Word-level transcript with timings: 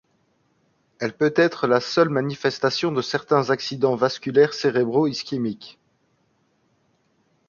Elle 0.99 1.15
peut 1.15 1.31
être 1.35 1.67
la 1.67 1.79
seule 1.79 2.09
manifestation 2.09 2.91
de 2.91 3.03
certains 3.03 3.51
accidents 3.51 3.95
vasculaires 3.95 4.55
cérébraux 4.55 5.05
ischémiques. 5.05 5.77